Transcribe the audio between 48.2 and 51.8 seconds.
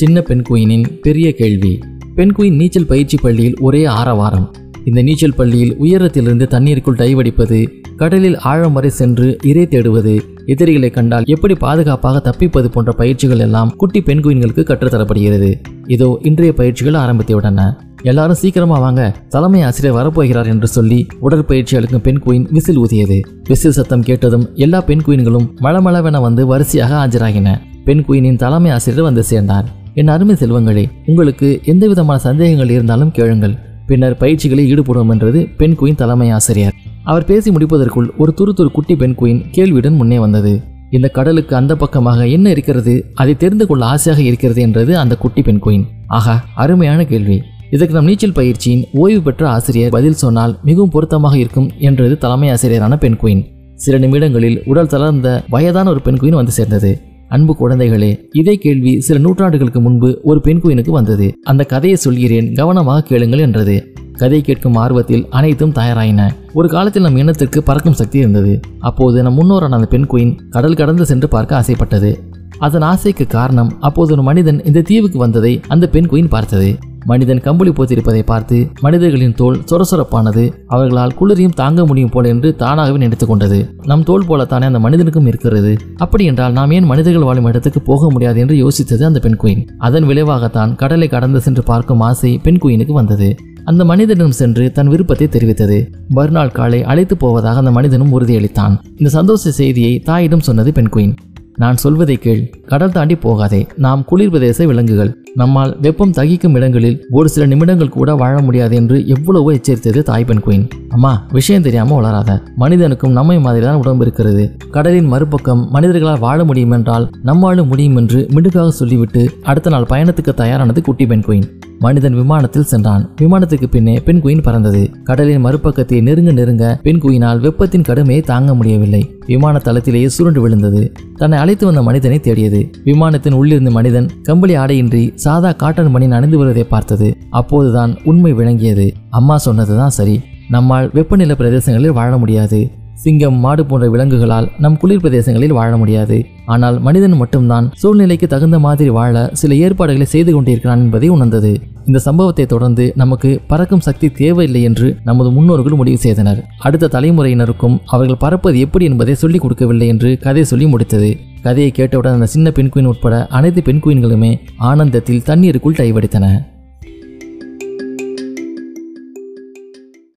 பயிற்சியின் ஓய்வு பெற்ற ஆசிரியர் பதில் சொன்னால் மிகவும் பொருத்தமாக இருக்கும்